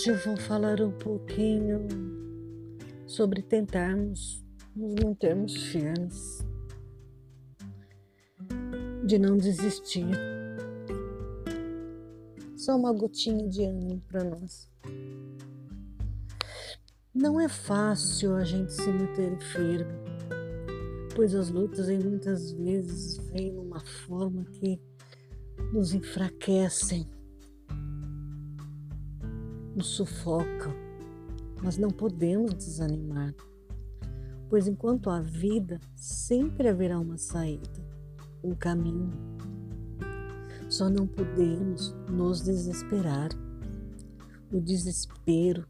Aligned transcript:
Hoje 0.00 0.12
eu 0.12 0.16
vou 0.16 0.36
falar 0.38 0.80
um 0.80 0.92
pouquinho 0.92 1.86
sobre 3.06 3.42
tentarmos 3.42 4.42
nos 4.74 4.94
mantermos 4.94 5.54
firmes, 5.64 6.38
de 9.04 9.18
não 9.18 9.36
desistir. 9.36 10.06
Só 12.56 12.78
uma 12.78 12.94
gotinha 12.94 13.46
de 13.46 13.62
ânimo 13.62 14.02
para 14.08 14.24
nós. 14.24 14.70
Não 17.12 17.38
é 17.38 17.46
fácil 17.46 18.36
a 18.36 18.42
gente 18.42 18.72
se 18.72 18.90
manter 18.90 19.38
firme, 19.52 19.92
pois 21.14 21.34
as 21.34 21.50
lutas 21.50 21.90
muitas 22.02 22.52
vezes 22.52 23.18
vêm 23.30 23.52
numa 23.52 23.80
forma 23.80 24.46
que 24.46 24.80
nos 25.74 25.92
enfraquecem 25.92 27.06
nos 29.74 29.88
sufocam, 29.88 30.72
mas 31.62 31.76
não 31.76 31.90
podemos 31.90 32.54
desanimar, 32.54 33.34
pois 34.48 34.66
enquanto 34.66 35.10
há 35.10 35.20
vida, 35.20 35.80
sempre 35.94 36.68
haverá 36.68 36.98
uma 36.98 37.16
saída, 37.16 37.84
um 38.42 38.54
caminho. 38.54 39.12
Só 40.68 40.88
não 40.88 41.06
podemos 41.06 41.94
nos 42.08 42.42
desesperar. 42.42 43.30
O 44.52 44.60
desespero 44.60 45.66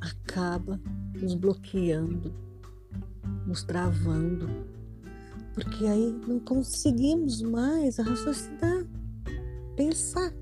acaba 0.00 0.80
nos 1.20 1.34
bloqueando, 1.34 2.32
nos 3.46 3.64
travando, 3.64 4.48
porque 5.54 5.86
aí 5.86 6.12
não 6.26 6.38
conseguimos 6.40 7.42
mais 7.42 7.96
raciocinar, 7.98 8.86
pensar 9.76 10.32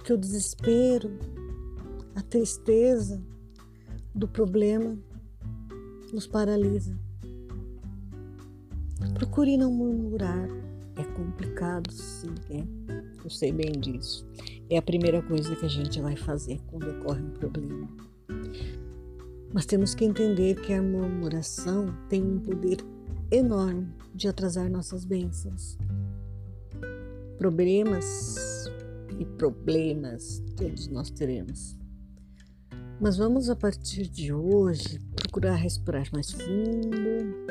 porque 0.00 0.14
o 0.14 0.16
desespero, 0.16 1.10
a 2.14 2.22
tristeza 2.22 3.22
do 4.14 4.26
problema 4.26 4.98
nos 6.10 6.26
paralisa. 6.26 6.98
Procure 9.12 9.58
não 9.58 9.70
murmurar. 9.70 10.48
É 10.96 11.04
complicado, 11.04 11.92
sim, 11.92 12.34
é. 12.48 12.64
Eu 13.22 13.28
sei 13.28 13.52
bem 13.52 13.72
disso. 13.72 14.26
É 14.70 14.78
a 14.78 14.82
primeira 14.82 15.20
coisa 15.20 15.54
que 15.54 15.66
a 15.66 15.68
gente 15.68 16.00
vai 16.00 16.16
fazer 16.16 16.58
quando 16.68 16.90
ocorre 16.90 17.20
um 17.20 17.30
problema. 17.30 17.88
Mas 19.52 19.66
temos 19.66 19.94
que 19.94 20.06
entender 20.06 20.58
que 20.62 20.72
a 20.72 20.82
murmuração 20.82 21.94
tem 22.08 22.22
um 22.22 22.40
poder 22.40 22.78
enorme 23.30 23.86
de 24.14 24.28
atrasar 24.28 24.70
nossas 24.70 25.04
bênçãos. 25.04 25.76
Problemas 27.36 28.59
e 29.20 29.24
problemas 29.26 30.42
todos 30.56 30.88
nós 30.88 31.10
teremos. 31.10 31.78
Mas 32.98 33.18
vamos 33.18 33.50
a 33.50 33.54
partir 33.54 34.08
de 34.08 34.32
hoje 34.32 34.98
procurar 35.14 35.54
respirar 35.54 36.06
mais 36.10 36.30
fundo 36.30 37.46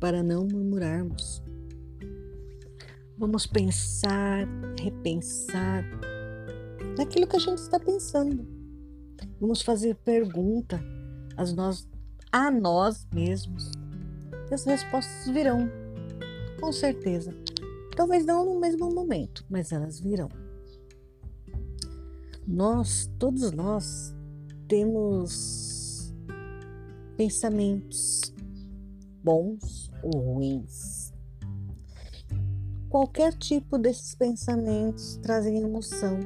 para 0.00 0.22
não 0.22 0.46
murmurarmos. 0.46 1.42
Vamos 3.16 3.46
pensar, 3.46 4.48
repensar 4.80 5.84
naquilo 6.98 7.26
que 7.26 7.36
a 7.36 7.40
gente 7.40 7.58
está 7.58 7.78
pensando. 7.78 8.46
Vamos 9.40 9.62
fazer 9.62 9.94
pergunta 9.96 10.82
a 11.36 11.44
nós, 11.52 11.88
a 12.32 12.50
nós 12.50 13.06
mesmos. 13.14 13.70
E 14.50 14.54
as 14.54 14.64
respostas 14.64 15.28
virão, 15.32 15.70
com 16.58 16.72
certeza. 16.72 17.32
Talvez 18.00 18.24
não 18.24 18.46
no 18.46 18.58
mesmo 18.58 18.90
momento, 18.94 19.44
mas 19.50 19.72
elas 19.72 20.00
virão. 20.00 20.30
Nós, 22.48 23.10
todos 23.18 23.52
nós, 23.52 24.16
temos 24.66 26.10
pensamentos 27.18 28.34
bons 29.22 29.90
ou 30.02 30.18
ruins. 30.18 31.12
Qualquer 32.88 33.34
tipo 33.34 33.76
desses 33.76 34.14
pensamentos 34.14 35.16
trazem 35.16 35.60
emoção. 35.60 36.20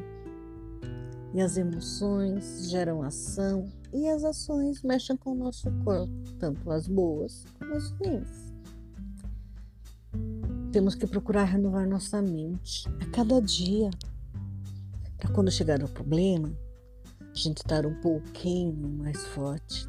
E 1.34 1.40
as 1.40 1.56
emoções 1.56 2.70
geram 2.70 3.02
ação 3.02 3.66
e 3.92 4.08
as 4.08 4.22
ações 4.22 4.80
mexem 4.84 5.16
com 5.16 5.32
o 5.32 5.34
nosso 5.34 5.68
corpo, 5.82 6.14
tanto 6.38 6.70
as 6.70 6.86
boas 6.86 7.44
como 7.58 7.74
as 7.74 7.90
ruins. 7.98 8.53
Temos 10.74 10.96
que 10.96 11.06
procurar 11.06 11.44
renovar 11.44 11.88
nossa 11.88 12.20
mente 12.20 12.88
a 13.00 13.06
cada 13.12 13.40
dia, 13.40 13.90
para 15.16 15.30
quando 15.30 15.48
chegar 15.48 15.80
o 15.84 15.88
problema, 15.88 16.52
a 17.20 17.32
gente 17.32 17.58
estar 17.58 17.86
um 17.86 17.94
pouquinho 18.00 18.88
mais 18.98 19.24
forte. 19.28 19.88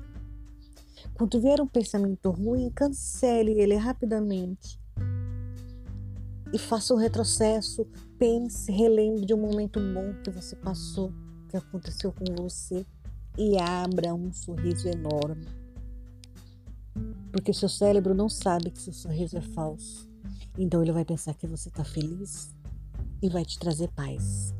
Quando 1.16 1.42
vier 1.42 1.60
um 1.60 1.66
pensamento 1.66 2.30
ruim, 2.30 2.70
cancele 2.70 3.60
ele 3.60 3.74
rapidamente 3.74 4.80
e 6.54 6.60
faça 6.60 6.94
um 6.94 6.98
retrocesso. 6.98 7.88
Pense, 8.20 8.72
relembre 8.72 9.26
de 9.26 9.34
um 9.34 9.42
momento 9.42 9.80
bom 9.80 10.14
que 10.24 10.30
você 10.30 10.56
passou, 10.56 11.12
que 11.50 11.58
aconteceu 11.58 12.14
com 12.14 12.44
você 12.44 12.86
e 13.36 13.58
abra 13.58 14.14
um 14.14 14.32
sorriso 14.32 14.88
enorme. 14.88 15.48
Porque 17.32 17.52
seu 17.52 17.70
cérebro 17.70 18.14
não 18.14 18.30
sabe 18.30 18.70
que 18.70 18.80
seu 18.80 18.94
sorriso 18.94 19.36
é 19.36 19.42
falso. 19.42 20.14
Então 20.58 20.82
ele 20.82 20.92
vai 20.92 21.04
pensar 21.04 21.34
que 21.34 21.48
você 21.48 21.70
está 21.70 21.84
feliz 21.84 22.54
e 23.22 23.30
vai 23.30 23.44
te 23.44 23.60
trazer 23.60 23.90
paz. 23.90 24.54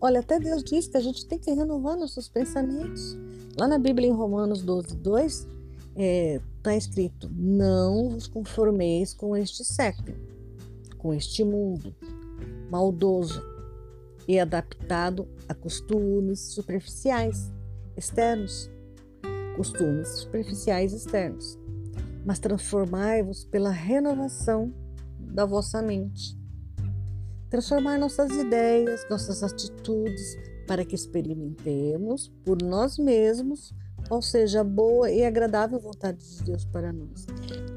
Olha, 0.00 0.20
até 0.20 0.38
Deus 0.38 0.62
diz 0.62 0.86
que 0.86 0.96
a 0.96 1.00
gente 1.00 1.26
tem 1.26 1.38
que 1.38 1.50
renovar 1.50 1.96
nossos 1.96 2.28
pensamentos. 2.28 3.16
Lá 3.58 3.66
na 3.66 3.78
Bíblia, 3.78 4.08
em 4.08 4.12
Romanos 4.12 4.62
12, 4.62 4.96
2, 4.96 5.34
está 5.34 5.48
é, 5.96 6.40
tá 6.62 6.76
escrito: 6.76 7.28
Não 7.34 8.10
vos 8.10 8.28
conformeis 8.28 9.12
com 9.12 9.36
este 9.36 9.64
século, 9.64 10.16
com 10.98 11.12
este 11.12 11.42
mundo 11.42 11.94
maldoso 12.70 13.42
e 14.28 14.38
adaptado 14.38 15.26
a 15.48 15.54
costumes 15.54 16.38
superficiais 16.38 17.50
externos. 17.96 18.70
Costumes 19.56 20.08
superficiais 20.08 20.92
externos 20.92 21.57
mas 22.28 22.38
transformai-vos 22.38 23.46
pela 23.46 23.70
renovação 23.70 24.70
da 25.18 25.46
vossa 25.46 25.80
mente. 25.80 26.38
Transformar 27.48 27.98
nossas 27.98 28.30
ideias, 28.32 29.06
nossas 29.08 29.42
atitudes, 29.42 30.36
para 30.66 30.84
que 30.84 30.94
experimentemos 30.94 32.30
por 32.44 32.62
nós 32.62 32.98
mesmos 32.98 33.72
qual 34.06 34.20
seja 34.20 34.60
a 34.60 34.64
boa 34.64 35.10
e 35.10 35.24
agradável 35.24 35.80
vontade 35.80 36.18
de 36.18 36.44
Deus 36.44 36.66
para 36.66 36.92
nós. 36.92 37.26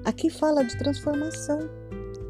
Aqui 0.03 0.29
fala 0.29 0.65
de 0.65 0.77
transformação, 0.77 1.59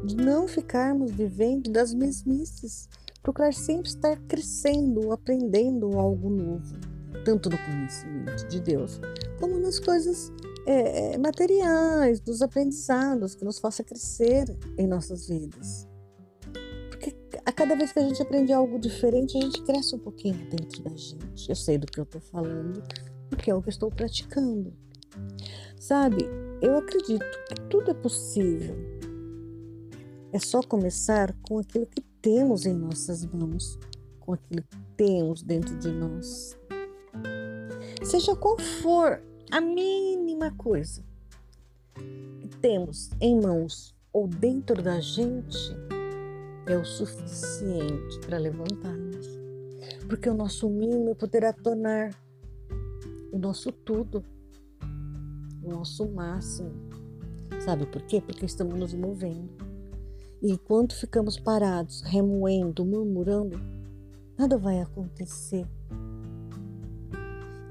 de 0.04 0.14
não 0.14 0.46
ficarmos 0.46 1.10
vivendo 1.10 1.72
das 1.72 1.92
mesmices, 1.92 2.88
procurar 3.20 3.52
sempre 3.52 3.88
estar 3.88 4.16
crescendo, 4.28 5.10
aprendendo 5.10 5.98
algo 5.98 6.30
novo, 6.30 6.76
tanto 7.24 7.50
no 7.50 7.58
conhecimento 7.58 8.46
de 8.46 8.60
Deus, 8.60 9.00
como 9.40 9.58
nas 9.58 9.80
coisas 9.80 10.32
é, 10.66 11.14
é, 11.14 11.18
materiais, 11.18 12.20
dos 12.20 12.42
aprendizados 12.42 13.34
que 13.34 13.44
nos 13.44 13.58
faça 13.58 13.82
crescer 13.82 14.44
em 14.78 14.86
nossas 14.86 15.28
vidas. 15.28 15.88
Porque 16.90 17.16
a 17.44 17.52
cada 17.52 17.74
vez 17.74 17.92
que 17.92 17.98
a 17.98 18.02
gente 18.02 18.22
aprende 18.22 18.52
algo 18.52 18.78
diferente, 18.78 19.36
a 19.36 19.40
gente 19.40 19.62
cresce 19.62 19.94
um 19.94 19.98
pouquinho 19.98 20.38
dentro 20.48 20.82
da 20.82 20.94
gente. 20.94 21.48
Eu 21.48 21.56
sei 21.56 21.78
do 21.78 21.86
que 21.86 21.98
eu 21.98 22.04
estou 22.04 22.20
falando, 22.20 22.82
porque 23.28 23.50
é 23.50 23.54
o 23.54 23.60
que 23.60 23.68
eu 23.68 23.72
estou 23.72 23.90
praticando. 23.90 24.72
Sabe, 25.78 26.28
eu 26.60 26.78
acredito 26.78 27.24
que 27.48 27.54
tudo 27.68 27.90
é 27.90 27.94
possível. 27.94 28.76
É 30.32 30.38
só 30.38 30.62
começar 30.62 31.34
com 31.42 31.58
aquilo 31.58 31.86
que 31.86 32.00
temos 32.22 32.64
em 32.64 32.72
nossas 32.72 33.26
mãos, 33.26 33.78
com 34.20 34.32
aquilo 34.32 34.62
que 34.62 34.78
temos 34.96 35.42
dentro 35.42 35.76
de 35.78 35.90
nós. 35.90 36.56
Seja 38.04 38.34
qual 38.36 38.56
for 38.80 39.20
a 39.52 39.60
mínima 39.60 40.50
coisa 40.52 41.04
que 41.94 42.48
temos 42.62 43.10
em 43.20 43.38
mãos 43.38 43.94
ou 44.10 44.26
dentro 44.26 44.82
da 44.82 44.98
gente 44.98 45.76
é 46.66 46.74
o 46.74 46.84
suficiente 46.86 48.18
para 48.20 48.38
levantarmos. 48.38 49.26
Porque 50.08 50.30
o 50.30 50.34
nosso 50.34 50.70
mínimo 50.70 51.14
poderá 51.14 51.52
tornar 51.52 52.18
o 53.30 53.38
nosso 53.38 53.70
tudo, 53.70 54.24
o 55.62 55.68
nosso 55.68 56.08
máximo. 56.08 56.72
Sabe 57.60 57.84
por 57.84 58.00
quê? 58.04 58.22
Porque 58.22 58.46
estamos 58.46 58.74
nos 58.74 58.94
movendo. 58.94 59.52
E 60.40 60.50
enquanto 60.50 60.96
ficamos 60.96 61.38
parados, 61.38 62.00
remoendo, 62.00 62.86
murmurando, 62.86 63.60
nada 64.38 64.56
vai 64.56 64.80
acontecer 64.80 65.68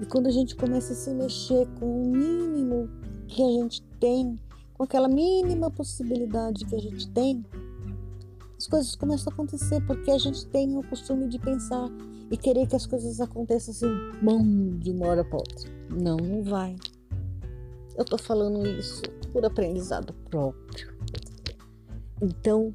e 0.01 0.05
quando 0.05 0.25
a 0.27 0.31
gente 0.31 0.55
começa 0.55 0.93
a 0.93 0.95
se 0.95 1.11
mexer 1.13 1.67
com 1.79 1.85
o 1.85 2.07
mínimo 2.07 2.89
que 3.27 3.43
a 3.43 3.51
gente 3.51 3.83
tem, 3.99 4.35
com 4.73 4.83
aquela 4.83 5.07
mínima 5.07 5.69
possibilidade 5.69 6.65
que 6.65 6.75
a 6.75 6.79
gente 6.79 7.07
tem, 7.11 7.45
as 8.57 8.65
coisas 8.67 8.95
começam 8.95 9.31
a 9.31 9.33
acontecer, 9.33 9.79
porque 9.85 10.09
a 10.09 10.17
gente 10.17 10.45
tem 10.47 10.75
o 10.75 10.83
costume 10.83 11.27
de 11.27 11.37
pensar 11.37 11.87
e 12.31 12.35
querer 12.35 12.67
que 12.67 12.75
as 12.75 12.87
coisas 12.87 13.21
aconteçam 13.21 13.73
assim, 13.73 14.21
bom, 14.23 14.77
de 14.79 14.91
uma 14.91 15.07
hora 15.07 15.23
para 15.23 15.37
outra. 15.37 15.69
Não, 15.91 16.17
não 16.17 16.43
vai. 16.43 16.75
Eu 17.95 18.03
tô 18.03 18.17
falando 18.17 18.65
isso 18.67 19.03
por 19.31 19.45
aprendizado 19.45 20.13
próprio. 20.29 20.95
Então, 22.21 22.73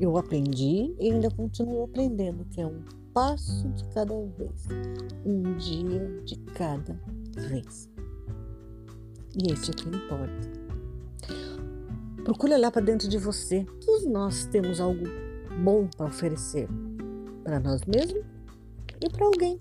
eu 0.00 0.16
aprendi 0.16 0.94
e 0.98 1.10
ainda 1.10 1.30
continuo 1.30 1.84
aprendendo, 1.84 2.44
que 2.46 2.60
é 2.60 2.66
um 2.66 2.82
passo 3.12 3.68
de 3.70 3.84
cada 3.94 4.14
vez, 4.14 4.66
um 5.24 5.56
dia 5.56 6.22
de 6.24 6.36
cada 6.54 7.00
vez. 7.36 7.88
E 9.36 9.52
esse 9.52 9.70
é 9.70 9.72
o 9.72 9.76
que 9.76 9.88
importa. 9.88 10.58
Procure 12.24 12.54
olhar 12.54 12.70
para 12.70 12.82
dentro 12.82 13.08
de 13.08 13.18
você. 13.18 13.64
Todos 13.84 14.06
nós 14.06 14.44
temos 14.46 14.80
algo 14.80 15.04
bom 15.62 15.88
para 15.96 16.06
oferecer 16.06 16.68
para 17.48 17.58
nós 17.58 17.80
mesmos 17.86 18.22
e 19.00 19.08
para 19.08 19.24
alguém. 19.24 19.58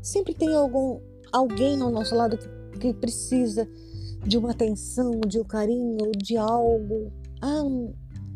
Sempre 0.00 0.34
tem 0.34 0.54
algum, 0.54 1.00
alguém 1.30 1.80
ao 1.82 1.90
nosso 1.90 2.14
lado 2.14 2.38
que, 2.38 2.78
que 2.78 2.94
precisa 2.94 3.68
de 4.26 4.38
uma 4.38 4.52
atenção, 4.52 5.20
de 5.20 5.38
um 5.38 5.44
carinho, 5.44 6.10
de 6.16 6.38
algo. 6.38 7.12
Ah, 7.42 7.62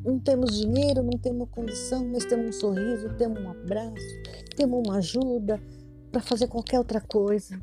não 0.08 0.18
temos 0.18 0.58
dinheiro, 0.58 1.02
não 1.02 1.18
temos 1.18 1.50
condição, 1.50 2.02
mas 2.08 2.24
temos 2.24 2.56
um 2.56 2.60
sorriso, 2.60 3.14
temos 3.18 3.38
um 3.42 3.50
abraço, 3.50 4.22
temos 4.56 4.82
uma 4.86 4.96
ajuda 4.96 5.60
para 6.10 6.22
fazer 6.22 6.48
qualquer 6.48 6.78
outra 6.78 6.98
coisa. 6.98 7.60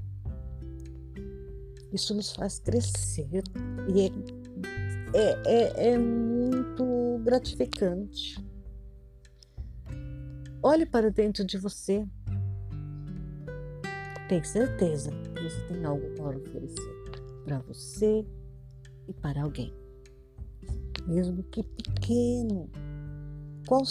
Isso 1.92 2.14
nos 2.14 2.34
faz 2.34 2.60
crescer 2.60 3.42
e 3.88 4.02
é, 4.02 4.12
é, 5.16 5.42
é, 5.46 5.90
é 5.94 5.98
muito 5.98 7.20
gratificante. 7.24 8.38
Olhe 10.62 10.86
para 10.86 11.10
dentro 11.10 11.44
de 11.44 11.58
você. 11.58 12.06
Tenha 14.30 14.44
certeza 14.44 15.10
que 15.34 15.44
você 15.44 15.62
tem 15.68 15.84
algo 15.84 16.08
para 16.16 16.38
oferecer 16.38 16.96
para 17.44 17.60
você 17.60 18.26
e 19.08 19.14
para 19.14 19.44
alguém 19.44 19.85
mesmo 21.08 21.44
que 21.44 21.64
pequeno, 21.64 22.70
qual, 23.68 23.84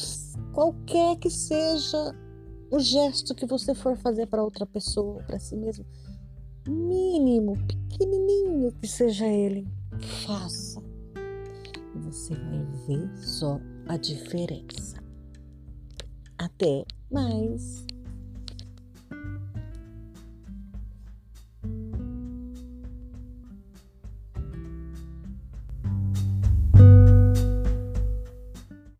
qualquer 0.52 1.16
que 1.16 1.31
seja 1.31 2.14
o 2.70 2.78
gesto 2.78 3.34
que 3.34 3.46
você 3.46 3.75
for 3.75 3.96
fazer 3.96 4.26
para 4.26 4.43
outra 4.43 4.66
pessoa, 4.66 5.22
para 5.25 5.38
si 5.38 5.56
mesmo, 5.56 5.84
mínimo, 6.69 7.55
pequenininho 7.66 8.72
que 8.81 8.88
seja 8.88 9.26
ele, 9.26 9.69
faça. 10.26 10.82
E 11.94 11.99
você 11.99 12.34
vai 12.34 12.66
ver 12.87 13.17
só 13.19 13.60
a 13.88 13.96
diferença. 13.96 14.96
Até 16.38 16.84
mais. 17.10 17.87